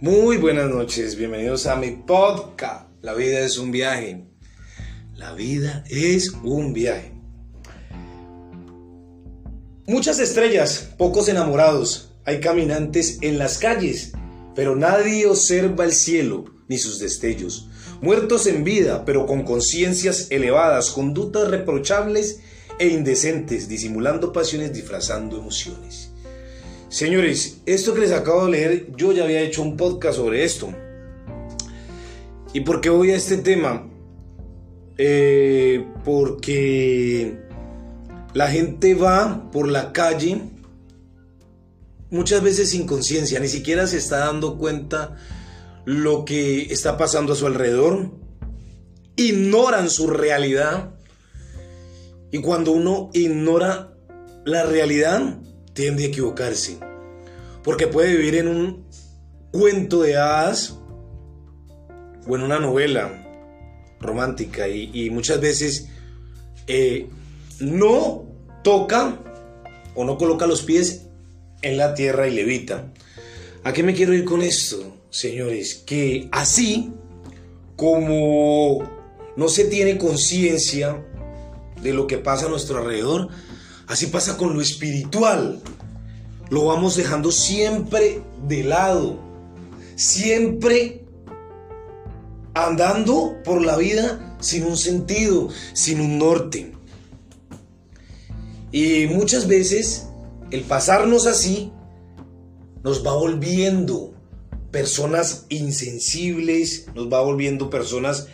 Muy 0.00 0.38
buenas 0.38 0.68
noches, 0.68 1.14
bienvenidos 1.14 1.66
a 1.66 1.76
mi 1.76 1.92
podcast. 1.92 2.88
La 3.00 3.14
vida 3.14 3.38
es 3.38 3.58
un 3.58 3.70
viaje. 3.70 4.24
La 5.14 5.34
vida 5.34 5.84
es 5.88 6.32
un 6.42 6.72
viaje. 6.72 7.12
Muchas 9.86 10.18
estrellas, 10.18 10.90
pocos 10.98 11.28
enamorados. 11.28 12.12
Hay 12.24 12.40
caminantes 12.40 13.18
en 13.20 13.38
las 13.38 13.58
calles, 13.58 14.12
pero 14.56 14.74
nadie 14.74 15.28
observa 15.28 15.84
el 15.84 15.92
cielo 15.92 16.46
ni 16.66 16.76
sus 16.76 16.98
destellos. 16.98 17.68
Muertos 18.02 18.48
en 18.48 18.64
vida, 18.64 19.04
pero 19.04 19.26
con 19.26 19.44
conciencias 19.44 20.26
elevadas, 20.30 20.90
conductas 20.90 21.48
reprochables 21.48 22.40
e 22.80 22.88
indecentes, 22.88 23.68
disimulando 23.68 24.32
pasiones, 24.32 24.72
disfrazando 24.72 25.38
emociones. 25.38 26.13
Señores, 26.94 27.60
esto 27.66 27.92
que 27.92 28.02
les 28.02 28.12
acabo 28.12 28.44
de 28.44 28.52
leer, 28.52 28.86
yo 28.96 29.10
ya 29.10 29.24
había 29.24 29.40
hecho 29.40 29.62
un 29.62 29.76
podcast 29.76 30.14
sobre 30.16 30.44
esto. 30.44 30.72
¿Y 32.52 32.60
por 32.60 32.80
qué 32.80 32.88
voy 32.88 33.10
a 33.10 33.16
este 33.16 33.38
tema? 33.38 33.90
Eh, 34.96 35.84
porque 36.04 37.36
la 38.32 38.46
gente 38.46 38.94
va 38.94 39.50
por 39.50 39.66
la 39.66 39.90
calle 39.90 40.40
muchas 42.10 42.44
veces 42.44 42.70
sin 42.70 42.86
conciencia, 42.86 43.40
ni 43.40 43.48
siquiera 43.48 43.88
se 43.88 43.96
está 43.96 44.18
dando 44.18 44.56
cuenta 44.56 45.16
lo 45.84 46.24
que 46.24 46.72
está 46.72 46.96
pasando 46.96 47.32
a 47.32 47.36
su 47.36 47.48
alrededor, 47.48 48.12
ignoran 49.16 49.90
su 49.90 50.06
realidad 50.06 50.94
y 52.30 52.40
cuando 52.40 52.70
uno 52.70 53.10
ignora 53.14 53.96
la 54.44 54.62
realidad 54.62 55.40
tiende 55.74 56.04
a 56.04 56.06
equivocarse, 56.06 56.78
porque 57.62 57.86
puede 57.86 58.16
vivir 58.16 58.36
en 58.36 58.48
un 58.48 58.86
cuento 59.52 60.02
de 60.02 60.16
hadas 60.16 60.78
o 62.26 62.36
en 62.36 62.42
una 62.42 62.58
novela 62.58 63.20
romántica 64.00 64.68
y, 64.68 65.10
muchas 65.10 65.40
veces 65.40 65.88
eh, 66.66 67.08
no 67.60 68.24
toca 68.62 69.20
o 69.94 70.04
no 70.04 70.18
coloca 70.18 70.46
los 70.46 70.62
pies 70.62 71.06
en 71.62 71.76
la 71.76 71.94
tierra 71.94 72.28
y 72.28 72.32
levita. 72.34 72.92
¿A 73.62 73.72
qué 73.72 73.82
me 73.82 73.94
quiero 73.94 74.12
ir 74.12 74.24
con 74.24 74.42
esto, 74.42 74.96
señores? 75.10 75.74
Que 75.74 76.28
así 76.32 76.92
como 77.76 78.82
no 79.36 79.48
se 79.48 79.64
tiene 79.64 79.98
conciencia 79.98 81.04
de 81.82 81.92
lo 81.92 82.06
que 82.06 82.18
pasa 82.18 82.46
a 82.46 82.48
nuestro 82.48 82.78
alrededor, 82.78 83.28
así 83.86 84.06
pasa 84.06 84.36
con 84.36 84.54
lo 84.54 84.60
espiritual. 84.60 85.60
Lo 86.50 86.66
vamos 86.66 86.96
dejando 86.96 87.32
siempre 87.32 88.22
de 88.46 88.64
lado, 88.64 89.18
siempre 89.96 91.04
andando 92.54 93.36
por 93.44 93.64
la 93.64 93.76
vida 93.76 94.36
sin 94.40 94.64
un 94.64 94.76
sentido, 94.76 95.48
sin 95.72 96.00
un 96.00 96.18
norte. 96.18 96.72
Y 98.70 99.06
muchas 99.06 99.46
veces 99.46 100.08
el 100.50 100.62
pasarnos 100.62 101.26
así 101.26 101.72
nos 102.82 103.04
va 103.04 103.14
volviendo 103.14 104.14
personas 104.70 105.46
insensibles, 105.48 106.86
nos 106.94 107.10
va 107.10 107.22
volviendo 107.22 107.70
personas 107.70 108.26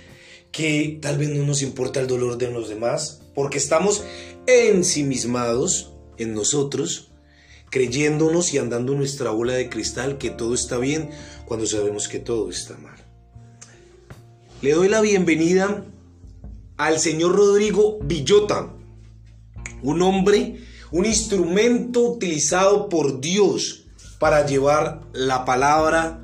que 0.51 0.99
tal 1.01 1.19
vez 1.19 1.29
no 1.29 1.45
nos 1.45 1.63
importa 1.63 2.01
el 2.01 2.07
dolor 2.07 2.39
de 2.39 2.51
los 2.51 2.69
demás, 2.69 3.21
porque 3.35 3.59
estamos 3.59 4.03
ensimismados 4.47 5.93
en 6.19 6.35
nosotros, 6.35 7.11
creyéndonos 7.71 8.53
y 8.53 8.59
andando 8.59 8.95
nuestra 8.95 9.31
bola 9.31 9.55
de 9.55 9.69
cristal 9.69 10.19
que 10.19 10.31
todo 10.31 10.55
está 10.55 10.79
bien 10.79 11.11
cuando 11.47 11.67
sabemos 11.67 12.09
que 12.09 12.19
todo 12.19 12.51
está 12.51 12.77
mal. 12.79 12.97
Le 14.63 14.73
doy 14.73 14.89
la 14.89 15.01
bienvenida 15.01 15.85
al 16.77 16.99
señor 16.99 17.37
Rodrigo 17.37 17.99
Villota, 18.03 18.75
un 19.83 20.03
hombre, 20.03 20.61
un 20.91 21.07
instrumento 21.07 22.03
utilizado 22.03 22.89
por 22.89 23.21
Dios 23.21 23.87
para 24.19 24.47
llevar 24.47 25.01
la 25.13 25.45
palabra 25.45 26.21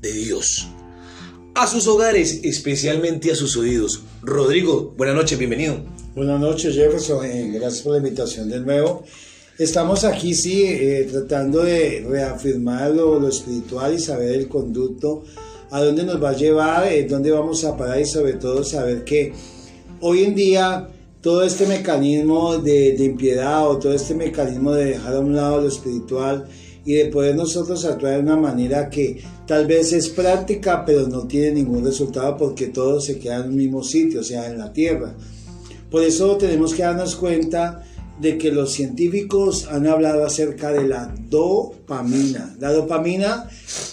de 0.00 0.12
Dios 0.12 0.68
a 1.54 1.66
sus 1.66 1.86
hogares, 1.86 2.40
especialmente 2.44 3.30
a 3.30 3.34
sus 3.34 3.56
oídos. 3.56 4.02
Rodrigo, 4.22 4.94
buenas 4.96 5.16
noches, 5.16 5.38
bienvenido. 5.38 5.84
Buenas 6.14 6.38
noches, 6.38 6.74
Jefferson. 6.74 7.26
Gracias 7.54 7.80
por 7.80 7.92
la 7.92 7.98
invitación 7.98 8.46
de 8.50 8.60
nuevo. 8.60 9.02
Estamos 9.58 10.04
aquí, 10.04 10.34
sí, 10.34 10.62
eh, 10.62 11.08
tratando 11.10 11.62
de 11.62 12.04
reafirmar 12.06 12.90
lo, 12.90 13.26
espiritual 13.26 13.94
y 13.94 13.98
saber 13.98 14.34
el 14.34 14.46
conducto, 14.46 15.24
a 15.70 15.82
dónde 15.82 16.04
nos 16.04 16.22
va 16.22 16.30
a 16.30 16.36
llevar, 16.36 16.92
eh, 16.92 17.06
dónde 17.08 17.30
vamos 17.30 17.64
a 17.64 17.78
parar 17.78 17.98
y 17.98 18.04
sobre 18.04 18.34
todo 18.34 18.62
saber 18.62 19.04
que 19.04 19.32
hoy 20.02 20.24
en 20.24 20.34
día 20.34 20.86
todo 21.22 21.44
este 21.44 21.66
mecanismo 21.66 22.58
de, 22.58 22.94
de 22.94 23.04
impiedad 23.04 23.66
o 23.66 23.78
todo 23.78 23.94
este 23.94 24.14
mecanismo 24.14 24.72
de 24.72 24.84
dejar 24.84 25.16
a 25.16 25.20
un 25.20 25.34
lado 25.34 25.62
lo 25.62 25.68
espiritual 25.68 26.46
y 26.84 26.92
de 26.92 27.06
poder 27.06 27.36
nosotros 27.36 27.86
actuar 27.86 28.16
de 28.16 28.20
una 28.20 28.36
manera 28.36 28.90
que 28.90 29.22
tal 29.46 29.66
vez 29.66 29.94
es 29.94 30.10
práctica, 30.10 30.84
pero 30.84 31.08
no 31.08 31.26
tiene 31.26 31.52
ningún 31.52 31.82
resultado 31.82 32.36
porque 32.36 32.66
todo 32.66 33.00
se 33.00 33.18
queda 33.18 33.36
en 33.36 33.44
el 33.44 33.52
mismo 33.52 33.82
sitio, 33.82 34.20
o 34.20 34.24
sea, 34.24 34.50
en 34.50 34.58
la 34.58 34.74
Tierra. 34.74 35.14
Por 35.92 36.02
eso 36.02 36.36
tenemos 36.38 36.74
que 36.74 36.82
darnos 36.82 37.14
cuenta 37.14 37.84
de 38.18 38.38
que 38.38 38.50
los 38.50 38.72
científicos 38.72 39.68
han 39.70 39.86
hablado 39.86 40.24
acerca 40.24 40.72
de 40.72 40.88
la 40.88 41.14
dopamina. 41.28 42.56
La 42.58 42.72
dopamina 42.72 43.48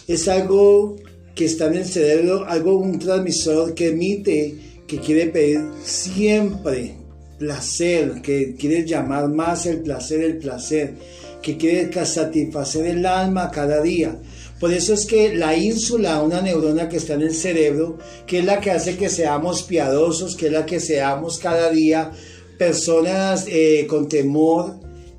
es 0.08 0.28
algo 0.28 0.96
que 1.36 1.46
está 1.46 1.68
en 1.68 1.76
el 1.76 1.86
cerebro, 1.86 2.46
algo, 2.48 2.78
un 2.78 2.98
transmisor 3.00 3.74
que 3.74 3.90
emite, 3.90 4.56
que 4.88 5.00
quiere 5.00 5.28
pedir 5.28 5.62
siempre 5.84 6.96
placer, 7.38 8.22
que 8.22 8.56
quiere 8.56 8.86
llamar 8.86 9.30
más 9.30 9.66
el 9.66 9.82
placer, 9.82 10.22
el 10.22 10.38
placer 10.38 10.96
que 11.42 11.58
quiere 11.58 12.06
satisfacer 12.06 12.86
el 12.86 13.06
alma 13.06 13.52
cada 13.52 13.82
día. 13.82 14.20
Por 14.60 14.74
eso 14.74 14.94
es 14.94 15.06
que 15.06 15.36
la 15.36 15.56
ínsula, 15.56 16.22
una 16.22 16.42
neurona 16.42 16.90
que 16.90 16.98
está 16.98 17.14
en 17.14 17.22
el 17.22 17.34
cerebro, 17.34 17.98
que 18.28 18.40
es 18.40 18.46
la 18.46 18.60
que 18.60 18.72
hace 18.72 18.98
que 18.98 19.10
seamos 19.10 19.64
piadosos, 19.64 20.36
que 20.36 20.48
es 20.48 20.52
la 20.52 20.66
que 20.66 20.80
seamos 20.80 21.40
cada 21.40 21.70
día 21.70 22.12
personas 22.58 23.46
eh, 23.48 23.88
con 23.88 24.10
temor, 24.10 24.76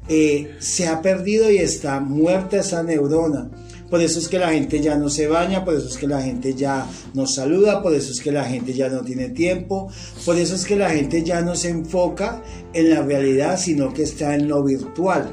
eh, 0.09 0.57
se 0.59 0.87
ha 0.87 1.01
perdido 1.01 1.51
y 1.51 1.59
está 1.59 2.01
muerta 2.01 2.59
esa 2.59 2.83
neurona. 2.83 3.51
Por 3.89 4.01
eso 4.01 4.21
es 4.21 4.29
que 4.29 4.39
la 4.39 4.53
gente 4.53 4.81
ya 4.81 4.97
no 4.97 5.09
se 5.11 5.27
baña, 5.27 5.65
por 5.65 5.75
eso 5.75 5.89
es 5.89 5.97
que 5.97 6.07
la 6.07 6.23
gente 6.23 6.55
ya 6.55 6.87
no 7.13 7.27
saluda, 7.27 7.83
por 7.83 7.93
eso 7.93 8.13
es 8.13 8.21
que 8.21 8.31
la 8.31 8.45
gente 8.45 8.73
ya 8.73 8.89
no 8.89 9.01
tiene 9.03 9.31
tiempo, 9.31 9.91
por 10.25 10.37
eso 10.37 10.55
es 10.55 10.65
que 10.65 10.77
la 10.77 10.91
gente 10.91 11.25
ya 11.25 11.41
no 11.41 11.57
se 11.57 11.71
enfoca 11.71 12.41
en 12.73 12.91
la 12.91 13.03
realidad, 13.03 13.59
sino 13.59 13.93
que 13.93 14.05
está 14.05 14.37
en 14.37 14.47
lo 14.47 14.63
virtual. 14.63 15.33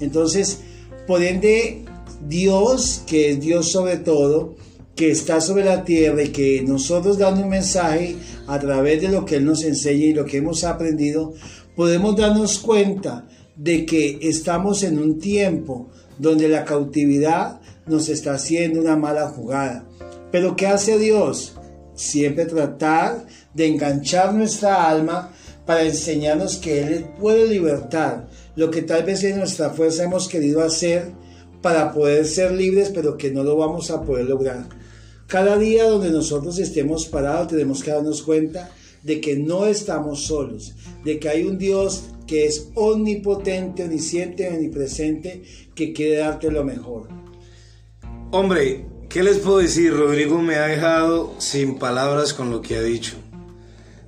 Entonces, 0.00 0.58
por 1.06 1.22
ende, 1.22 1.84
Dios, 2.28 3.02
que 3.06 3.30
es 3.30 3.40
Dios 3.40 3.70
sobre 3.70 3.96
todo, 3.98 4.54
que 4.94 5.10
está 5.10 5.40
sobre 5.40 5.64
la 5.64 5.84
tierra 5.84 6.22
y 6.22 6.28
que 6.28 6.62
nosotros 6.62 7.18
dando 7.18 7.42
un 7.42 7.48
mensaje 7.48 8.16
a 8.46 8.58
través 8.58 9.00
de 9.00 9.08
lo 9.08 9.24
que 9.24 9.36
Él 9.36 9.44
nos 9.44 9.64
enseña 9.64 10.04
y 10.06 10.14
lo 10.14 10.24
que 10.24 10.38
hemos 10.38 10.64
aprendido, 10.64 11.34
podemos 11.74 12.16
darnos 12.16 12.58
cuenta 12.58 13.26
de 13.56 13.86
que 13.86 14.18
estamos 14.22 14.82
en 14.82 14.98
un 14.98 15.18
tiempo 15.18 15.88
donde 16.18 16.48
la 16.48 16.64
cautividad 16.64 17.60
nos 17.86 18.08
está 18.08 18.34
haciendo 18.34 18.80
una 18.80 18.96
mala 18.96 19.28
jugada. 19.28 19.84
Pero 20.30 20.56
¿qué 20.56 20.66
hace 20.66 20.98
Dios? 20.98 21.54
Siempre 21.94 22.46
tratar 22.46 23.26
de 23.54 23.66
enganchar 23.66 24.34
nuestra 24.34 24.88
alma 24.88 25.32
para 25.66 25.82
enseñarnos 25.82 26.56
que 26.56 26.82
Él 26.82 27.06
puede 27.18 27.46
libertar 27.46 28.28
lo 28.56 28.70
que 28.70 28.82
tal 28.82 29.04
vez 29.04 29.24
en 29.24 29.38
nuestra 29.38 29.70
fuerza 29.70 30.04
hemos 30.04 30.28
querido 30.28 30.62
hacer 30.62 31.12
para 31.62 31.92
poder 31.92 32.26
ser 32.26 32.52
libres, 32.52 32.90
pero 32.92 33.16
que 33.16 33.30
no 33.30 33.44
lo 33.44 33.56
vamos 33.56 33.90
a 33.90 34.02
poder 34.02 34.26
lograr. 34.26 34.68
Cada 35.26 35.56
día 35.56 35.84
donde 35.84 36.10
nosotros 36.10 36.58
estemos 36.58 37.06
parados 37.06 37.48
tenemos 37.48 37.82
que 37.82 37.90
darnos 37.90 38.22
cuenta 38.22 38.70
de 39.02 39.20
que 39.20 39.36
no 39.36 39.66
estamos 39.66 40.26
solos, 40.26 40.74
de 41.04 41.18
que 41.18 41.28
hay 41.28 41.44
un 41.44 41.58
Dios 41.58 42.04
que 42.26 42.46
es 42.46 42.68
omnipotente, 42.74 43.84
omnisciente, 43.84 44.48
omnipresente, 44.48 45.42
que 45.74 45.92
quiere 45.92 46.18
darte 46.18 46.50
lo 46.50 46.64
mejor. 46.64 47.08
Hombre, 48.30 48.86
¿qué 49.08 49.22
les 49.22 49.38
puedo 49.38 49.58
decir? 49.58 49.92
Rodrigo 49.92 50.40
me 50.40 50.56
ha 50.56 50.66
dejado 50.66 51.34
sin 51.38 51.78
palabras 51.78 52.32
con 52.34 52.50
lo 52.50 52.62
que 52.62 52.76
ha 52.76 52.82
dicho, 52.82 53.16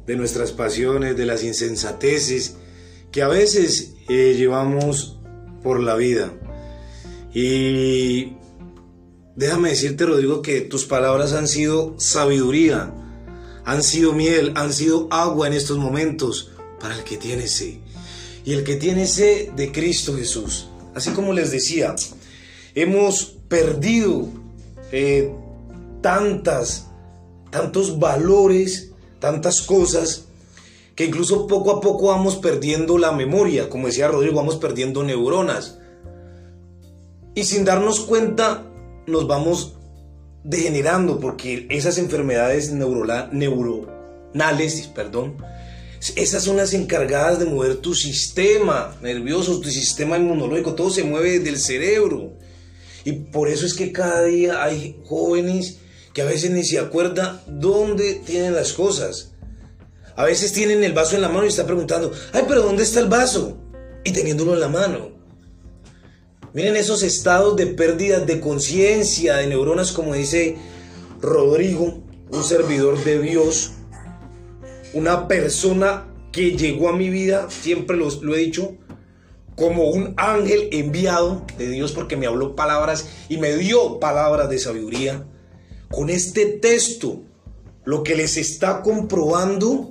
de 0.07 0.17
nuestras 0.17 0.53
pasiones, 0.53 1.17
de 1.17 1.27
las 1.27 1.43
insensateces 1.43 2.57
que 3.11 3.23
a 3.23 3.29
veces 3.29 3.95
eh, 4.09 4.35
llevamos 4.37 5.19
por 5.63 5.81
la 5.81 5.95
vida. 5.95 6.33
Y 7.35 8.33
déjame 9.35 9.71
decirte, 9.71 10.07
Rodrigo, 10.07 10.41
que 10.41 10.61
tus 10.61 10.85
palabras 10.85 11.33
han 11.33 11.49
sido 11.49 11.95
sabiduría, 11.99 12.95
han 13.65 13.83
sido 13.83 14.13
miel, 14.13 14.53
han 14.55 14.73
sido 14.73 15.09
agua 15.11 15.49
en 15.49 15.55
estos 15.55 15.79
momentos 15.79 16.53
para 16.81 16.97
el 16.97 17.03
que 17.03 17.17
tiene 17.17 17.49
sed. 17.49 17.75
Y 18.45 18.53
el 18.53 18.63
que 18.63 18.77
tiene 18.77 19.07
sed 19.07 19.51
de 19.51 19.73
Cristo 19.73 20.17
Jesús. 20.17 20.69
Así 20.95 21.11
como 21.11 21.33
les 21.33 21.51
decía, 21.51 21.97
hemos 22.75 23.25
perdido 23.49 24.29
eh, 24.93 25.35
tantas, 26.03 26.87
tantos 27.51 27.99
valores, 27.99 28.93
tantas 29.19 29.63
cosas, 29.63 30.27
que 30.95 31.07
incluso 31.07 31.49
poco 31.49 31.73
a 31.73 31.81
poco 31.81 32.09
vamos 32.09 32.37
perdiendo 32.37 32.99
la 32.99 33.11
memoria, 33.11 33.69
como 33.69 33.89
decía 33.89 34.07
Rodrigo, 34.07 34.37
vamos 34.37 34.57
perdiendo 34.57 35.03
neuronas. 35.03 35.79
Y 37.35 37.45
sin 37.45 37.65
darnos 37.65 38.01
cuenta 38.01 38.65
nos 39.07 39.27
vamos 39.27 39.75
degenerando 40.45 41.19
porque 41.19 41.67
esas 41.71 41.99
enfermedades 41.99 42.71
neuronales, 42.73 44.91
perdón, 44.95 45.37
esas 46.17 46.45
son 46.45 46.59
las 46.59 46.75
encargadas 46.75 47.39
de 47.39 47.47
mover 47.47 47.77
tu 47.77 47.95
sistema 47.95 48.95
nervioso, 49.01 49.61
tu 49.61 49.71
sistema 49.71 50.19
inmunológico, 50.19 50.75
todo 50.75 50.91
se 50.91 51.03
mueve 51.03 51.39
desde 51.39 51.51
el 51.51 51.59
cerebro. 51.59 52.35
Y 53.05 53.13
por 53.13 53.49
eso 53.49 53.67
es 53.67 53.75
que 53.75 53.91
cada 53.91 54.25
día 54.25 54.63
hay 54.63 55.01
jóvenes 55.05 55.79
que 56.13 56.23
a 56.23 56.27
veces 56.27 56.51
ni 56.51 56.63
se 56.63 56.79
acuerdan 56.79 57.41
dónde 57.47 58.23
tienen 58.25 58.55
las 58.55 58.75
cosas. 58.75 59.33
A 60.15 60.25
veces 60.25 60.53
tienen 60.53 60.85
el 60.85 60.93
vaso 60.93 61.17
en 61.17 61.23
la 61.23 61.29
mano 61.29 61.45
y 61.45 61.49
están 61.49 61.67
preguntando, 61.67 62.13
ay, 62.33 62.45
pero 62.47 62.63
¿dónde 62.63 62.85
está 62.85 63.01
el 63.01 63.09
vaso? 63.09 63.59
Y 64.05 64.13
teniéndolo 64.13 64.55
en 64.55 64.61
la 64.61 64.69
mano. 64.69 65.14
Miren 66.55 66.77
esos 66.77 67.03
estados 67.03 67.57
de 67.57 67.67
pérdida 67.67 68.21
de 68.21 68.39
conciencia, 68.39 69.39
de 69.39 69.49
neuronas, 69.49 69.91
como 69.91 70.15
dice 70.15 70.57
Rodrigo, 71.21 72.01
un 72.31 72.45
servidor 72.45 73.03
de 73.03 73.21
Dios, 73.21 73.73
una 74.93 75.27
persona 75.27 76.07
que 76.31 76.57
llegó 76.57 76.91
a 76.91 76.97
mi 76.97 77.11
vida, 77.11 77.49
siempre 77.51 77.97
lo, 77.97 78.09
lo 78.23 78.37
he 78.37 78.39
dicho, 78.39 78.77
como 79.57 79.91
un 79.91 80.15
ángel 80.17 80.69
enviado 80.71 81.45
de 81.59 81.71
Dios 81.71 81.91
porque 81.91 82.17
me 82.17 82.29
habló 82.29 82.55
palabras 82.55 83.09
y 83.29 83.39
me 83.39 83.57
dio 83.57 83.99
palabras 83.99 84.49
de 84.49 84.61
sabiduría. 84.61 85.27
Con 85.91 86.09
este 86.09 86.47
texto, 86.47 87.23
lo 87.85 88.05
que 88.05 88.15
les 88.15 88.37
está 88.37 88.81
comprobando 88.83 89.91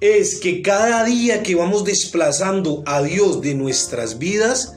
es 0.00 0.40
que 0.40 0.60
cada 0.60 1.04
día 1.04 1.44
que 1.44 1.54
vamos 1.54 1.84
desplazando 1.84 2.82
a 2.84 3.00
Dios 3.00 3.40
de 3.42 3.54
nuestras 3.54 4.18
vidas, 4.18 4.74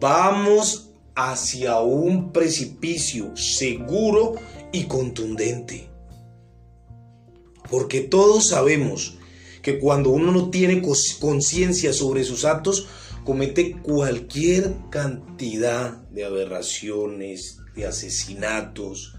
vamos 0.00 0.90
hacia 1.14 1.80
un 1.80 2.32
precipicio 2.32 3.36
seguro 3.36 4.34
y 4.72 4.84
contundente. 4.84 5.88
Porque 7.70 8.00
todos 8.02 8.48
sabemos 8.48 9.18
que 9.62 9.78
cuando 9.78 10.10
uno 10.10 10.30
no 10.30 10.50
tiene 10.50 10.82
conciencia 11.20 11.92
sobre 11.92 12.22
sus 12.22 12.44
actos, 12.44 12.86
comete 13.24 13.72
cualquier 13.82 14.74
cantidad 14.90 15.96
de 16.10 16.24
aberraciones, 16.24 17.58
de 17.74 17.86
asesinatos, 17.86 19.16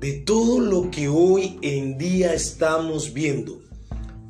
de 0.00 0.12
todo 0.12 0.60
lo 0.60 0.90
que 0.90 1.08
hoy 1.08 1.58
en 1.62 1.96
día 1.96 2.34
estamos 2.34 3.14
viendo. 3.14 3.62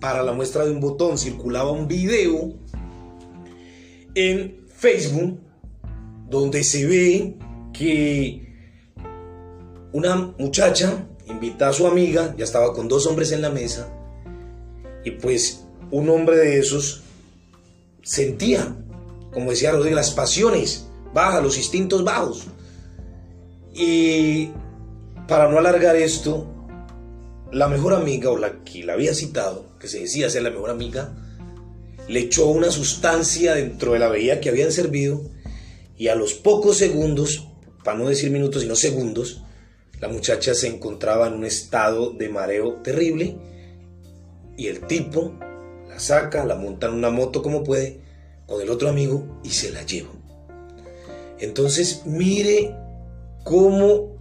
Para 0.01 0.23
la 0.23 0.33
muestra 0.33 0.65
de 0.65 0.71
un 0.71 0.81
botón 0.81 1.19
circulaba 1.19 1.73
un 1.73 1.89
video 1.89 2.55
en 4.15 4.65
Facebook 4.69 5.41
donde 6.29 6.65
se 6.65 6.87
ve 6.87 7.37
que 7.73 8.47
una 9.93 10.17
muchacha 10.39 11.07
invita 11.27 11.69
a 11.69 11.73
su 11.73 11.87
amiga, 11.87 12.35
ya 12.37 12.45
estaba 12.45 12.73
con 12.73 12.89
dos 12.89 13.07
hombres 13.07 13.33
en 13.33 13.43
la 13.43 13.51
mesa, 13.51 13.89
y 15.05 15.13
pues 15.13 15.65
un 15.91 16.09
hombre 16.09 16.37
de 16.37 16.59
esos 16.59 17.03
sentía, 18.03 18.75
como 19.33 19.51
decía 19.51 19.73
Rodríguez, 19.73 19.97
las 19.97 20.11
pasiones 20.11 20.87
bajas, 21.13 21.43
los 21.43 21.57
instintos 21.57 22.05
bajos. 22.05 22.45
Y 23.75 24.51
para 25.29 25.49
no 25.51 25.59
alargar 25.59 25.97
esto, 25.97 26.47
la 27.53 27.69
mejor 27.69 27.95
amiga, 27.95 28.31
o 28.31 28.39
la 28.39 28.65
que 28.65 28.85
la 28.85 28.95
había 28.95 29.15
citado, 29.15 29.65
que 29.79 29.89
se 29.89 30.01
decía 30.01 30.31
ser 30.31 30.43
la 30.43 30.51
mejor 30.51 30.71
amiga, 30.71 31.13
le 32.09 32.21
echó 32.21 32.47
una 32.47 32.71
sustancia 32.71 33.55
dentro 33.55 33.93
de 33.93 33.99
la 33.99 34.09
bebida 34.09 34.41
que 34.41 34.49
habían 34.49 34.73
servido 34.73 35.23
y 35.97 36.09
a 36.09 36.15
los 36.15 36.35
pocos 36.35 36.79
segundos, 36.79 37.49
para 37.85 37.99
no 37.99 38.09
decir 38.09 38.31
minutos, 38.31 38.63
sino 38.63 38.77
segundos, 38.77 39.43
la 40.01 40.09
muchacha 40.09 40.55
se 40.55 40.69
encontraba 40.69 41.29
en 41.29 41.35
un 41.35 41.45
estado 41.45 42.13
de 42.13 42.29
mareo 42.29 42.75
terrible 42.83 43.39
y 44.57 44.67
el 44.67 44.87
tipo 44.87 45.35
la 45.89 45.99
saca, 45.99 46.45
la 46.45 46.57
monta 46.57 46.89
en 46.89 46.95
una 46.95 47.11
moto 47.11 47.43
como 47.43 47.65
puede, 47.65 48.01
con 48.47 48.61
el 48.61 48.71
otro 48.71 48.89
amigo 48.89 49.41
y 49.43 49.51
se 49.51 49.73
la 49.73 49.85
lleva. 49.85 50.11
Entonces 51.39 52.03
mire 52.07 52.75
cómo 53.45 54.17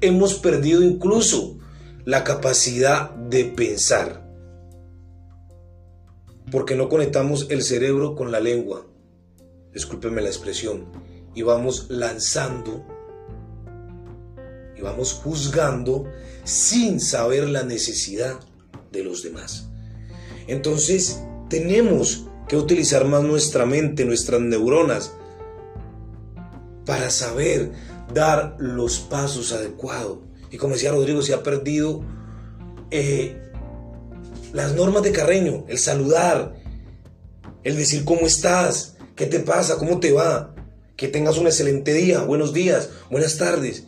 hemos 0.00 0.34
perdido 0.34 0.82
incluso 0.82 1.58
la 2.04 2.24
capacidad 2.24 3.10
de 3.10 3.44
pensar. 3.44 4.24
Porque 6.50 6.76
no 6.76 6.88
conectamos 6.88 7.48
el 7.50 7.62
cerebro 7.62 8.14
con 8.14 8.30
la 8.30 8.40
lengua. 8.40 8.86
Discúlpeme 9.76 10.22
la 10.22 10.28
expresión. 10.28 10.86
Y 11.34 11.42
vamos 11.42 11.88
lanzando 11.90 12.82
y 14.74 14.80
vamos 14.80 15.12
juzgando 15.12 16.10
sin 16.44 16.98
saber 16.98 17.46
la 17.50 17.62
necesidad 17.62 18.40
de 18.90 19.04
los 19.04 19.22
demás. 19.22 19.68
Entonces 20.46 21.20
tenemos 21.50 22.26
que 22.48 22.56
utilizar 22.56 23.04
más 23.04 23.22
nuestra 23.22 23.66
mente, 23.66 24.06
nuestras 24.06 24.40
neuronas, 24.40 25.12
para 26.86 27.10
saber 27.10 27.72
dar 28.14 28.56
los 28.58 29.00
pasos 29.00 29.52
adecuados. 29.52 30.20
Y 30.50 30.56
como 30.56 30.72
decía 30.72 30.92
Rodrigo, 30.92 31.20
se 31.20 31.34
ha 31.34 31.42
perdido 31.42 32.02
eh, 32.90 33.38
las 34.54 34.72
normas 34.72 35.02
de 35.02 35.12
Carreño, 35.12 35.66
el 35.68 35.76
saludar, 35.76 36.54
el 37.62 37.76
decir 37.76 38.06
cómo 38.06 38.22
estás, 38.22 38.95
qué 39.16 39.26
te 39.26 39.40
pasa, 39.40 39.78
cómo 39.78 39.98
te 39.98 40.12
va, 40.12 40.54
que 40.96 41.08
tengas 41.08 41.38
un 41.38 41.46
excelente 41.46 41.92
día, 41.92 42.20
buenos 42.20 42.52
días, 42.52 42.90
buenas 43.10 43.36
tardes 43.36 43.84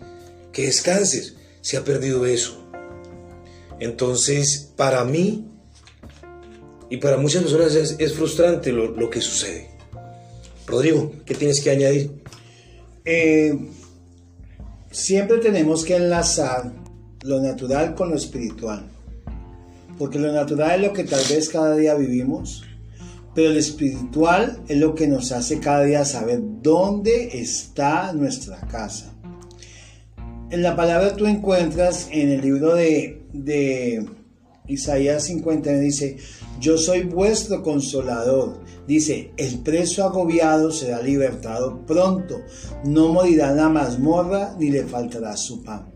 que 0.52 0.66
descanses. 0.66 1.36
Se 1.60 1.76
ha 1.76 1.84
perdido 1.84 2.26
eso. 2.26 2.58
Entonces, 3.78 4.72
para 4.76 5.04
mí 5.04 5.46
y 6.90 6.96
para 6.96 7.16
muchas 7.16 7.42
personas 7.42 7.75
es, 7.75 8.12
frustrante 8.14 8.72
lo, 8.72 9.10
que 9.10 9.20
sucede. 9.20 9.70
Rodrigo, 10.66 11.12
¿qué 11.25 11.34
tienes 11.34 11.60
que 11.60 11.70
añadir? 11.70 12.10
Eh, 13.04 13.56
siempre 14.90 15.38
tenemos 15.38 15.85
que 15.85 15.97
enlazar 15.97 16.73
lo 17.23 17.40
natural 17.40 17.94
con 17.94 18.11
lo 18.11 18.16
espiritual. 18.16 18.90
Porque 19.99 20.18
lo 20.18 20.32
natural 20.32 20.80
es 20.80 20.88
lo 20.88 20.92
que 20.92 21.04
tal 21.04 21.23
vez 21.28 21.49
cada 21.49 21.76
día 21.76 21.94
vivimos, 21.94 22.64
pero 23.38 23.52
lo 23.52 23.59
espiritual 23.61 24.64
es 24.66 24.78
lo 24.78 24.97
que 24.97 25.07
nos 25.07 25.30
hace 25.30 25.61
cada 25.61 25.85
día 25.85 26.04
saber 26.04 26.40
dónde 26.61 27.38
está 27.40 28.12
nuestra 28.12 28.59
casa. 28.62 29.14
En 30.50 30.61
la 30.61 30.75
palabra 30.75 31.14
tú 31.14 31.25
encuentras 31.25 32.09
en 32.11 32.30
el 32.30 32.40
libro 32.40 32.75
de, 32.75 34.04
Isaías 34.66 35.23
50, 35.23 35.73
dice, 35.75 36.16
yo 36.59 36.76
soy 36.78 37.04
vuestro 37.04 37.62
consolador. 37.62 38.59
Dice, 38.88 39.30
el 39.37 39.61
preso 39.61 40.02
agobiado 40.02 40.73
será 40.73 41.00
libertado 41.00 41.87
pronto, 41.87 42.40
no 42.87 43.12
morirá 43.12 43.52
la 43.52 43.68
mazmorra 43.68 44.57
ni 44.59 44.73
le 44.73 44.83
faltará 44.83 45.37
su 45.37 45.62
pan. 45.62 45.92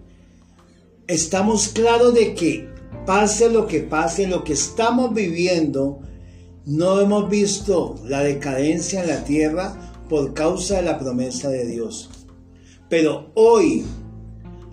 Estamos 1.08 1.70
claros 1.70 2.14
de 2.14 2.37
que 2.37 2.68
pase 3.04 3.50
lo 3.50 3.66
que 3.66 3.80
pase, 3.80 4.28
lo 4.28 4.44
que 4.44 4.52
estamos 4.52 5.12
viviendo, 5.12 6.02
no 6.64 7.00
hemos 7.00 7.28
visto 7.28 7.97
la 8.04 8.21
decadencia 8.21 9.02
en 9.02 9.09
la 9.09 9.25
tierra 9.25 9.75
por 10.09 10.35
causa 10.35 10.76
de 10.76 10.83
la 10.83 10.99
promesa 10.99 11.49
de 11.49 11.66
Dios. 11.66 12.11
Pero 12.88 13.31
hoy 13.35 13.85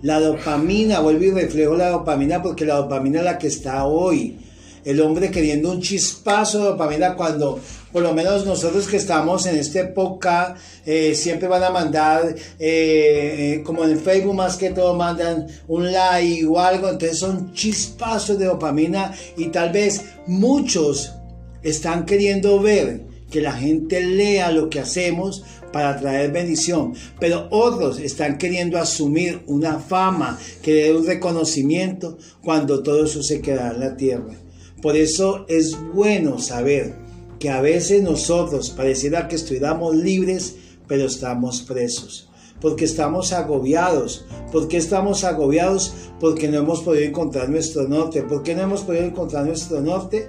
la 0.02 0.20
dopamina, 0.20 1.00
vuelvo 1.00 1.24
y 1.24 1.30
reflejo 1.30 1.74
la 1.74 1.90
dopamina 1.90 2.42
porque 2.42 2.64
la 2.64 2.76
dopamina 2.76 3.18
es 3.18 3.24
la 3.24 3.38
que 3.38 3.48
está 3.48 3.84
hoy. 3.86 4.38
El 4.84 5.00
hombre 5.00 5.30
queriendo 5.30 5.70
un 5.70 5.82
chispazo 5.82 6.58
de 6.58 6.64
dopamina 6.64 7.14
cuando 7.14 7.60
por 7.92 8.02
lo 8.02 8.14
menos 8.14 8.46
nosotros 8.46 8.86
que 8.86 8.96
estamos 8.96 9.44
en 9.46 9.56
esta 9.56 9.80
época 9.80 10.54
eh, 10.86 11.14
siempre 11.14 11.48
van 11.48 11.64
a 11.64 11.70
mandar, 11.70 12.34
eh, 12.58 13.56
eh, 13.58 13.62
como 13.64 13.84
en 13.84 13.98
Facebook 13.98 14.34
más 14.34 14.56
que 14.56 14.70
todo 14.70 14.94
mandan 14.94 15.48
un 15.68 15.92
like 15.92 16.46
o 16.46 16.58
algo, 16.58 16.88
entonces 16.88 17.18
son 17.18 17.52
chispazos 17.52 18.38
de 18.38 18.46
dopamina 18.46 19.12
y 19.36 19.48
tal 19.48 19.70
vez 19.70 20.02
muchos 20.26 21.12
están 21.62 22.06
queriendo 22.06 22.60
ver 22.60 23.06
que 23.30 23.40
la 23.40 23.52
gente 23.52 24.04
lea 24.04 24.50
lo 24.50 24.68
que 24.68 24.80
hacemos 24.80 25.44
para 25.72 25.98
traer 26.00 26.32
bendición, 26.32 26.94
pero 27.20 27.46
otros 27.50 28.00
están 28.00 28.38
queriendo 28.38 28.78
asumir 28.78 29.42
una 29.46 29.78
fama, 29.78 30.38
que 30.62 30.74
dé 30.74 30.94
un 30.94 31.06
reconocimiento 31.06 32.18
cuando 32.42 32.82
todo 32.82 33.04
eso 33.04 33.22
se 33.22 33.40
queda 33.40 33.70
en 33.70 33.80
la 33.80 33.96
tierra. 33.96 34.34
Por 34.82 34.96
eso 34.96 35.44
es 35.48 35.76
bueno 35.94 36.38
saber 36.38 36.94
que 37.38 37.50
a 37.50 37.60
veces 37.60 38.02
nosotros 38.02 38.70
pareciera 38.70 39.28
que 39.28 39.36
estuviéramos 39.36 39.94
libres, 39.94 40.56
pero 40.88 41.06
estamos 41.06 41.62
presos. 41.62 42.26
porque 42.60 42.84
estamos 42.84 43.32
agobiados. 43.32 44.26
¿Por 44.52 44.68
qué 44.68 44.76
estamos 44.76 45.24
agobiados? 45.24 45.94
Porque 46.20 46.46
no 46.48 46.58
hemos 46.58 46.82
podido 46.82 47.04
encontrar 47.04 47.48
nuestro 47.48 47.88
norte. 47.88 48.22
¿Por 48.22 48.42
qué 48.42 48.54
no 48.54 48.60
hemos 48.60 48.82
podido 48.82 49.04
encontrar 49.04 49.46
nuestro 49.46 49.80
norte? 49.80 50.28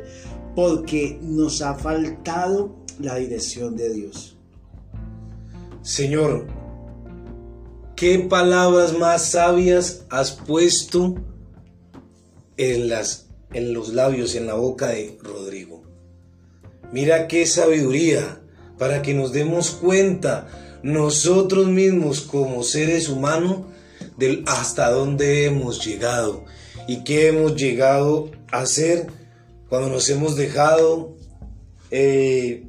Porque 0.56 1.18
nos 1.22 1.62
ha 1.62 1.76
faltado 1.76 2.76
la 3.00 3.16
dirección 3.16 3.76
de 3.76 3.94
Dios. 3.94 4.38
Señor, 5.82 6.48
¿qué 7.96 8.20
palabras 8.20 8.98
más 8.98 9.32
sabias 9.32 10.06
has 10.10 10.32
puesto 10.32 11.16
en, 12.58 12.90
las, 12.90 13.30
en 13.54 13.74
los 13.74 13.94
labios, 13.94 14.36
en 14.36 14.48
la 14.48 14.54
boca 14.54 14.88
de 14.88 15.18
Rodrigo? 15.24 15.84
Mira 16.92 17.28
qué 17.28 17.46
sabiduría 17.46 18.42
para 18.78 19.02
que 19.02 19.14
nos 19.14 19.32
demos 19.32 19.72
cuenta 19.72 20.48
nosotros 20.84 21.68
mismos 21.68 22.22
como 22.22 22.64
seres 22.64 23.10
humanos 23.10 23.62
del 24.18 24.44
hasta 24.48 24.90
dónde 24.92 25.46
hemos 25.46 25.86
llegado 25.86 26.44
y 26.88 27.04
qué 27.04 27.28
hemos 27.28 27.56
llegado 27.56 28.32
a 28.52 28.66
ser 28.66 29.08
cuando 29.72 29.88
nos 29.88 30.10
hemos 30.10 30.36
dejado, 30.36 31.16
eh, 31.92 32.66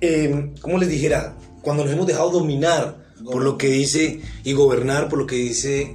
eh, 0.00 0.54
¿cómo 0.62 0.78
les 0.78 0.88
dijera? 0.88 1.36
Cuando 1.60 1.84
nos 1.84 1.92
hemos 1.92 2.06
dejado 2.06 2.30
dominar 2.30 3.04
por 3.22 3.42
lo 3.42 3.58
que 3.58 3.66
dice 3.66 4.22
y 4.44 4.54
gobernar 4.54 5.10
por 5.10 5.18
lo 5.18 5.26
que 5.26 5.36
dice 5.36 5.94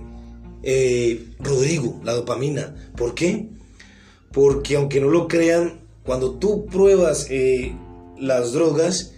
eh, 0.62 1.26
Rodrigo, 1.40 2.00
la 2.04 2.14
dopamina. 2.14 2.92
¿Por 2.96 3.16
qué? 3.16 3.50
Porque 4.32 4.76
aunque 4.76 5.02
no 5.02 5.08
lo 5.08 5.28
crean, 5.28 5.80
cuando 6.04 6.36
tú 6.36 6.68
pruebas 6.68 7.30
las 8.20 8.54
drogas, 8.54 9.14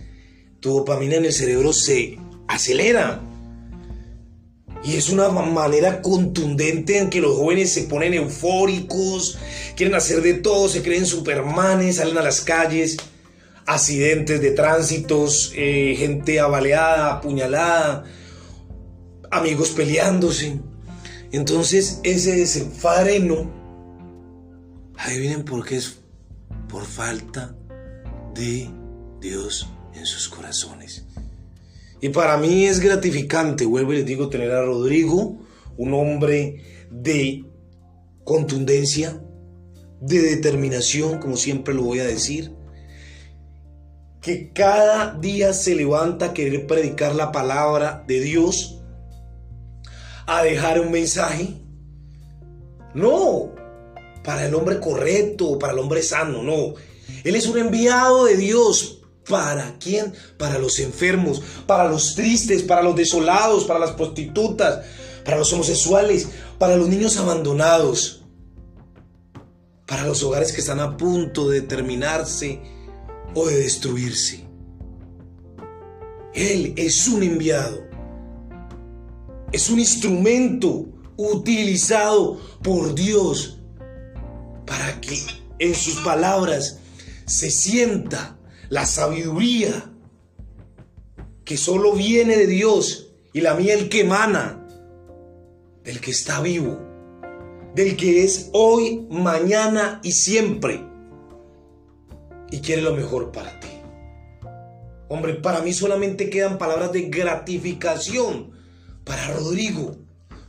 tu 0.61 0.69
dopamina 0.69 1.15
en 1.15 1.25
el 1.25 1.33
cerebro 1.33 1.73
se 1.73 2.17
acelera. 2.47 3.19
Y 4.83 4.95
es 4.95 5.09
una 5.09 5.29
manera 5.29 6.01
contundente 6.01 6.97
en 6.97 7.09
que 7.09 7.19
los 7.19 7.35
jóvenes 7.35 7.73
se 7.73 7.83
ponen 7.83 8.13
eufóricos, 8.13 9.37
quieren 9.75 9.95
hacer 9.95 10.21
de 10.21 10.35
todo, 10.35 10.69
se 10.69 10.81
creen 10.81 11.05
supermanes, 11.05 11.97
salen 11.97 12.17
a 12.17 12.21
las 12.21 12.41
calles, 12.41 12.97
accidentes 13.65 14.41
de 14.41 14.51
tránsitos, 14.51 15.51
eh, 15.55 15.95
gente 15.97 16.39
abaleada, 16.39 17.13
apuñalada, 17.15 18.05
amigos 19.29 19.71
peleándose. 19.71 20.59
Entonces 21.31 21.99
ese 22.03 22.35
desenfreno, 22.37 23.51
adivinen 24.97 25.43
por 25.43 25.65
qué 25.65 25.77
es 25.77 25.99
por 26.67 26.85
falta 26.85 27.55
de 28.33 28.69
Dios 29.19 29.67
en 29.93 30.05
sus 30.05 30.29
corazones. 30.29 31.05
Y 32.01 32.09
para 32.09 32.37
mí 32.37 32.65
es 32.65 32.79
gratificante, 32.79 33.65
vuelvo 33.65 33.93
y 33.93 33.97
les 33.97 34.05
digo, 34.05 34.29
tener 34.29 34.51
a 34.51 34.63
Rodrigo, 34.63 35.39
un 35.77 35.93
hombre 35.93 36.63
de 36.89 37.45
contundencia, 38.23 39.21
de 39.99 40.21
determinación, 40.21 41.19
como 41.19 41.35
siempre 41.35 41.73
lo 41.73 41.83
voy 41.83 41.99
a 41.99 42.05
decir, 42.05 42.53
que 44.21 44.51
cada 44.53 45.13
día 45.15 45.53
se 45.53 45.75
levanta 45.75 46.27
a 46.27 46.33
querer 46.33 46.67
predicar 46.67 47.15
la 47.15 47.31
palabra 47.31 48.03
de 48.07 48.21
Dios, 48.21 48.81
a 50.25 50.43
dejar 50.43 50.79
un 50.79 50.91
mensaje. 50.91 51.55
No, 52.93 53.53
para 54.23 54.45
el 54.45 54.55
hombre 54.55 54.79
correcto, 54.79 55.59
para 55.59 55.73
el 55.73 55.79
hombre 55.79 56.01
sano, 56.01 56.43
no. 56.43 56.75
Él 57.23 57.35
es 57.35 57.47
un 57.47 57.57
enviado 57.57 58.25
de 58.25 58.37
Dios 58.37 58.98
¿Para 59.29 59.77
quién? 59.77 60.11
Para 60.39 60.57
los 60.57 60.79
enfermos, 60.79 61.43
para 61.67 61.87
los 61.87 62.15
tristes, 62.15 62.63
para 62.63 62.81
los 62.81 62.95
desolados, 62.95 63.63
para 63.63 63.79
las 63.79 63.91
prostitutas, 63.91 64.83
para 65.23 65.37
los 65.37 65.53
homosexuales, 65.53 66.27
para 66.57 66.75
los 66.75 66.89
niños 66.89 67.15
abandonados, 67.17 68.23
para 69.85 70.03
los 70.03 70.23
hogares 70.23 70.51
que 70.51 70.61
están 70.61 70.79
a 70.79 70.97
punto 70.97 71.47
de 71.47 71.61
terminarse 71.61 72.59
o 73.35 73.45
de 73.45 73.57
destruirse. 73.57 74.47
Él 76.33 76.73
es 76.75 77.07
un 77.07 77.21
enviado, 77.21 77.87
es 79.51 79.69
un 79.69 79.79
instrumento 79.79 80.87
utilizado 81.17 82.41
por 82.63 82.95
Dios 82.95 83.59
para 84.65 84.99
que 84.99 85.21
en 85.59 85.75
sus 85.75 85.97
palabras 85.97 86.79
se 87.27 87.51
sienta 87.51 88.38
la 88.69 88.85
sabiduría 88.85 89.91
que 91.43 91.57
solo 91.57 91.93
viene 91.93 92.37
de 92.37 92.47
Dios 92.47 93.11
y 93.33 93.41
la 93.41 93.55
miel 93.55 93.89
que 93.89 94.01
emana 94.01 94.67
del 95.83 95.99
que 95.99 96.11
está 96.11 96.41
vivo, 96.41 96.79
del 97.73 97.97
que 97.97 98.23
es 98.23 98.49
hoy, 98.53 99.07
mañana 99.09 99.99
y 100.03 100.11
siempre 100.11 100.85
y 102.51 102.59
quiere 102.59 102.81
lo 102.81 102.95
mejor 102.95 103.31
para 103.31 103.59
ti. 103.59 103.67
Hombre, 105.07 105.33
para 105.35 105.61
mí 105.61 105.73
solamente 105.73 106.29
quedan 106.29 106.59
palabras 106.59 106.91
de 106.91 107.03
gratificación 107.09 108.51
para 109.03 109.33
Rodrigo 109.33 109.95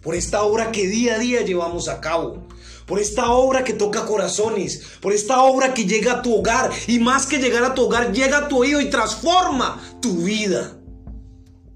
por 0.02 0.14
esta 0.14 0.42
obra 0.42 0.72
que 0.72 0.86
día 0.86 1.14
a 1.14 1.18
día 1.18 1.42
llevamos 1.42 1.88
a 1.88 2.00
cabo 2.00 2.46
por 2.90 2.99
esta 2.99 3.30
obra 3.30 3.62
que 3.62 3.73
toca 3.73 4.04
corazones, 4.04 4.82
por 5.00 5.12
esta 5.12 5.44
obra 5.44 5.73
que 5.73 5.85
llega 5.85 6.14
a 6.14 6.23
tu 6.23 6.35
hogar 6.35 6.73
y 6.88 6.99
más 6.99 7.25
que 7.25 7.38
llegar 7.38 7.62
a 7.62 7.73
tu 7.73 7.82
hogar, 7.82 8.12
llega 8.12 8.38
a 8.38 8.49
tu 8.49 8.59
oído 8.59 8.80
y 8.80 8.90
transforma 8.90 9.80
tu 10.02 10.25
vida. 10.25 10.76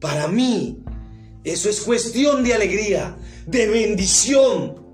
Para 0.00 0.26
mí, 0.26 0.82
eso 1.44 1.70
es 1.70 1.82
cuestión 1.82 2.42
de 2.42 2.54
alegría, 2.54 3.16
de 3.46 3.68
bendición. 3.68 4.84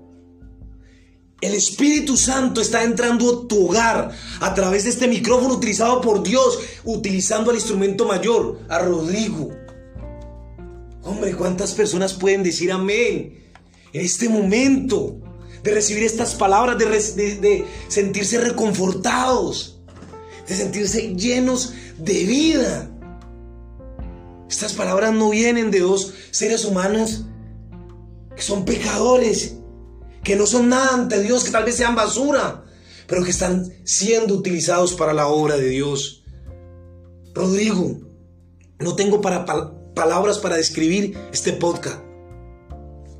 El 1.41 1.55
Espíritu 1.55 2.15
Santo 2.15 2.61
está 2.61 2.83
entrando 2.83 3.45
a 3.45 3.47
tu 3.47 3.69
hogar 3.69 4.11
a 4.41 4.53
través 4.53 4.83
de 4.83 4.91
este 4.91 5.07
micrófono 5.07 5.55
utilizado 5.55 6.01
por 6.01 6.21
Dios, 6.21 6.59
utilizando 6.83 7.49
el 7.49 7.57
instrumento 7.57 8.05
mayor, 8.05 8.59
a 8.69 8.77
Rodrigo. 8.77 9.49
Hombre, 11.01 11.33
¿cuántas 11.33 11.73
personas 11.73 12.13
pueden 12.13 12.43
decir 12.43 12.71
amén 12.71 13.39
en 13.91 14.05
este 14.05 14.29
momento? 14.29 15.17
De 15.63 15.71
recibir 15.71 16.03
estas 16.03 16.35
palabras, 16.35 16.77
de, 16.77 17.65
sentirse 17.87 18.39
reconfortados, 18.39 19.79
de 20.47 20.55
sentirse 20.55 21.15
llenos 21.15 21.73
de 21.97 22.23
vida. 22.23 22.89
Estas 24.49 24.73
palabras 24.73 25.13
no 25.13 25.29
vienen 25.29 25.71
de 25.71 25.79
dos 25.79 26.13
seres 26.31 26.65
humanos 26.65 27.25
que 28.35 28.41
son 28.41 28.65
pecadores, 28.65 29.55
que 30.23 30.35
no 30.35 30.45
son 30.45 30.69
nada 30.69 30.93
ante 30.93 31.21
Dios, 31.21 31.43
que 31.43 31.51
tal 31.51 31.65
vez 31.65 31.75
sean 31.75 31.95
basura, 31.95 32.63
pero 33.07 33.23
que 33.23 33.31
están 33.31 33.71
siendo 33.83 34.35
utilizados 34.35 34.93
para 34.93 35.13
la 35.13 35.27
obra 35.27 35.57
de 35.57 35.69
Dios. 35.69 36.23
Rodrigo, 37.33 37.99
no 38.79 38.95
tengo 38.95 39.21
para, 39.21 39.45
palabras 39.93 40.39
para 40.39 40.57
describir 40.57 41.17
este 41.31 41.53
podcast. 41.53 41.99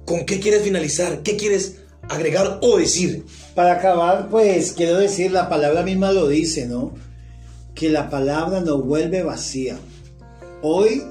¿Con 0.05 0.25
qué 0.25 0.39
quieres 0.39 0.63
finalizar? 0.63 1.21
¿Qué 1.24 1.38
quieres 1.38 1.81
agregar 2.10 2.60
o 2.62 2.77
decir? 2.77 3.25
Para 3.55 3.74
acabar, 3.74 4.29
pues 4.29 4.74
quiero 4.74 4.98
decir, 4.98 5.31
la 5.31 5.50
palabra 5.50 5.84
misma 5.84 6.12
lo 6.12 6.27
dice, 6.27 6.67
¿no? 6.67 6.93
Que 7.75 7.89
la 7.89 8.10
palabra 8.10 8.62
nos 8.62 8.86
vuelve 8.86 9.24
vacía. 9.24 9.77
Hoy, 10.62 11.03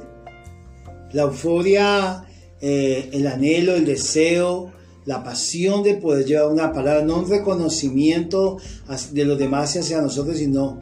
la 1.13 1.23
euforia, 1.23 2.25
eh, 2.61 3.11
el 3.13 3.27
anhelo, 3.27 3.75
el 3.75 3.85
deseo, 3.85 4.73
la 5.07 5.25
pasión 5.25 5.83
de 5.83 5.95
poder 5.95 6.27
llevar 6.27 6.51
una 6.51 6.73
palabra, 6.73 7.03
no 7.03 7.21
un 7.21 7.29
reconocimiento 7.29 8.59
de 9.13 9.25
los 9.25 9.39
demás 9.39 9.77
hacia 9.77 10.01
nosotros, 10.01 10.39
sino 10.39 10.79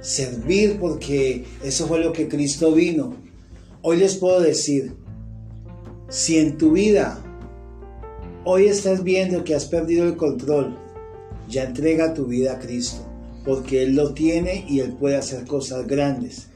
servir 0.00 0.78
porque 0.78 1.44
eso 1.62 1.86
fue 1.86 1.98
lo 2.00 2.12
que 2.12 2.28
Cristo 2.28 2.72
vino. 2.72 3.16
Hoy 3.82 3.96
les 3.96 4.16
puedo 4.16 4.40
decir, 4.40 4.94
si 6.08 6.38
en 6.38 6.58
tu 6.58 6.72
vida 6.72 7.20
Hoy 8.46 8.66
estás 8.66 9.02
viendo 9.02 9.42
que 9.42 9.54
has 9.54 9.64
perdido 9.64 10.04
el 10.04 10.18
control. 10.18 10.76
Ya 11.48 11.64
entrega 11.64 12.12
tu 12.12 12.26
vida 12.26 12.52
a 12.52 12.58
Cristo, 12.58 13.02
porque 13.42 13.82
Él 13.84 13.94
lo 13.96 14.12
tiene 14.12 14.66
y 14.68 14.80
Él 14.80 14.92
puede 14.92 15.16
hacer 15.16 15.46
cosas 15.46 15.86
grandes. 15.86 16.48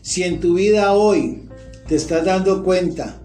Si 0.00 0.22
en 0.22 0.40
tu 0.40 0.54
vida 0.54 0.94
hoy 0.94 1.42
te 1.86 1.96
estás 1.96 2.24
dando 2.24 2.64
cuenta 2.64 3.20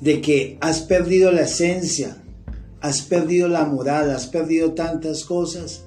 de 0.00 0.20
que 0.20 0.58
has 0.60 0.80
perdido 0.80 1.30
la 1.30 1.42
esencia, 1.42 2.16
has 2.80 3.02
perdido 3.02 3.46
la 3.46 3.64
moral, 3.64 4.10
has 4.10 4.26
perdido 4.26 4.72
tantas 4.72 5.24
cosas, 5.24 5.84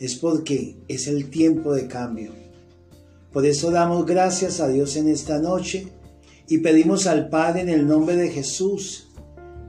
es 0.00 0.14
porque 0.14 0.76
es 0.88 1.06
el 1.06 1.28
tiempo 1.28 1.74
de 1.74 1.86
cambio. 1.86 2.32
Por 3.30 3.44
eso 3.44 3.70
damos 3.70 4.06
gracias 4.06 4.60
a 4.60 4.68
Dios 4.68 4.96
en 4.96 5.08
esta 5.08 5.38
noche 5.38 5.88
y 6.48 6.58
pedimos 6.58 7.06
al 7.06 7.28
Padre 7.28 7.60
en 7.60 7.68
el 7.68 7.86
nombre 7.86 8.16
de 8.16 8.30
Jesús 8.30 9.05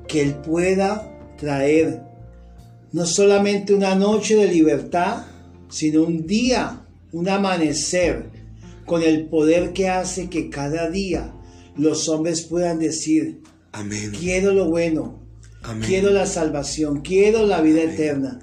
que 0.08 0.22
Él 0.22 0.36
pueda 0.36 1.12
traer 1.38 2.02
no 2.92 3.06
solamente 3.06 3.74
una 3.74 3.96
noche 3.96 4.36
de 4.36 4.48
libertad, 4.48 5.26
sino 5.70 6.04
un 6.04 6.26
día, 6.26 6.82
un 7.12 7.28
amanecer, 7.30 8.30
con 8.86 9.04
el 9.04 9.26
poder 9.26 9.74
que 9.74 9.90
hace 9.90 10.30
que 10.30 10.50
cada 10.50 10.90
día 10.90 11.34
los 11.76 12.08
hombres 12.08 12.42
puedan 12.44 12.80
decir, 12.80 13.42
Amén. 13.74 14.12
quiero 14.18 14.54
lo 14.54 14.70
bueno, 14.70 15.20
Amén. 15.62 15.84
quiero 15.86 16.10
la 16.10 16.26
salvación, 16.26 17.02
quiero 17.02 17.46
la 17.46 17.62
vida 17.62 17.84
eterna. 17.84 18.40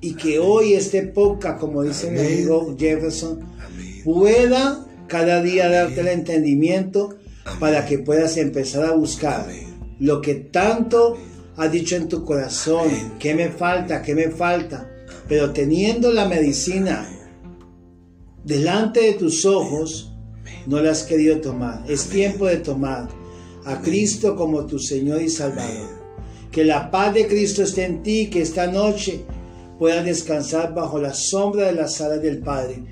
Y 0.00 0.14
que 0.14 0.40
hoy 0.40 0.74
este 0.74 1.02
poca, 1.02 1.56
como 1.56 1.84
dice 1.84 2.10
mi 2.10 2.18
amigo 2.18 2.74
Jefferson, 2.76 3.38
pueda 4.04 4.84
cada 5.06 5.40
día 5.40 5.68
darte 5.68 6.00
el 6.00 6.08
entendimiento 6.08 7.16
para 7.60 7.86
que 7.86 8.00
puedas 8.00 8.36
empezar 8.36 8.84
a 8.84 8.92
buscar. 8.92 9.46
Lo 10.02 10.20
que 10.20 10.34
tanto 10.34 11.16
has 11.56 11.70
dicho 11.70 11.94
en 11.94 12.08
tu 12.08 12.24
corazón, 12.24 12.90
qué 13.20 13.34
me 13.36 13.50
falta, 13.50 14.02
qué 14.02 14.16
me 14.16 14.30
falta, 14.30 14.90
pero 15.28 15.52
teniendo 15.52 16.10
la 16.10 16.26
medicina 16.26 17.08
delante 18.44 19.00
de 19.00 19.12
tus 19.12 19.46
ojos, 19.46 20.12
no 20.66 20.80
la 20.80 20.90
has 20.90 21.04
querido 21.04 21.40
tomar. 21.40 21.84
Es 21.88 22.08
tiempo 22.08 22.46
de 22.46 22.56
tomar 22.56 23.08
a 23.64 23.80
Cristo 23.80 24.34
como 24.34 24.66
tu 24.66 24.80
Señor 24.80 25.22
y 25.22 25.28
Salvador. 25.28 25.88
Que 26.50 26.64
la 26.64 26.90
paz 26.90 27.14
de 27.14 27.28
Cristo 27.28 27.62
esté 27.62 27.84
en 27.84 28.02
ti, 28.02 28.28
que 28.28 28.42
esta 28.42 28.66
noche 28.66 29.20
puedas 29.78 30.04
descansar 30.04 30.74
bajo 30.74 30.98
la 30.98 31.14
sombra 31.14 31.66
de 31.66 31.74
las 31.74 32.00
alas 32.00 32.20
del 32.20 32.38
Padre. 32.38 32.82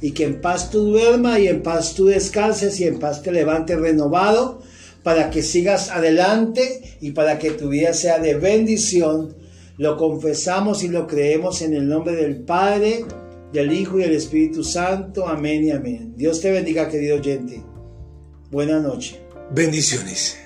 Y 0.00 0.10
que 0.10 0.24
en 0.24 0.40
paz 0.40 0.68
tú 0.68 0.80
duermas 0.90 1.38
y 1.38 1.46
en 1.46 1.62
paz 1.62 1.94
tú 1.94 2.06
descanses 2.06 2.80
y 2.80 2.84
en 2.84 2.98
paz 2.98 3.22
te 3.22 3.30
levantes 3.30 3.78
renovado 3.78 4.62
para 5.06 5.30
que 5.30 5.40
sigas 5.40 5.90
adelante 5.90 6.96
y 7.00 7.12
para 7.12 7.38
que 7.38 7.52
tu 7.52 7.68
vida 7.68 7.94
sea 7.94 8.18
de 8.18 8.34
bendición. 8.34 9.36
Lo 9.78 9.96
confesamos 9.96 10.82
y 10.82 10.88
lo 10.88 11.06
creemos 11.06 11.62
en 11.62 11.74
el 11.74 11.86
nombre 11.86 12.16
del 12.16 12.38
Padre, 12.38 13.04
del 13.52 13.72
Hijo 13.72 14.00
y 14.00 14.02
del 14.02 14.14
Espíritu 14.14 14.64
Santo. 14.64 15.28
Amén 15.28 15.64
y 15.64 15.70
amén. 15.70 16.14
Dios 16.16 16.40
te 16.40 16.50
bendiga, 16.50 16.88
querido 16.88 17.18
oyente. 17.18 17.62
Buenas 18.50 18.82
noches. 18.82 19.20
Bendiciones. 19.52 20.45